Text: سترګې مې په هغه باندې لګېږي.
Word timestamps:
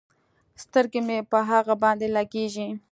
سترګې 0.63 1.01
مې 1.07 1.17
په 1.31 1.39
هغه 1.49 1.75
باندې 1.83 2.07
لګېږي. 2.15 2.67